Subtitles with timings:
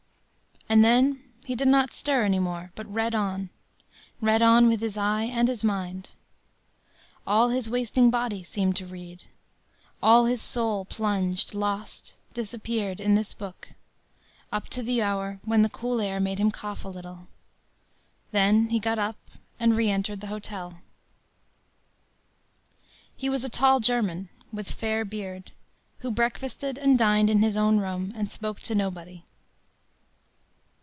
[0.69, 3.49] And then he did not stir any more, but read on,
[4.21, 6.11] read on with his eye and his mind;
[7.27, 9.25] all his wasting body seemed to read,
[10.01, 13.73] all his soul plunged, lost, disappeared, in this book,
[14.49, 17.27] up to the hour when the cool air made him cough a little.
[18.31, 19.17] Then, he got up
[19.59, 20.79] and reentered the hotel.
[23.17, 25.51] He was a tall German, with fair beard,
[25.99, 29.25] who breakfasted and dined in his own room, and spoke to nobody.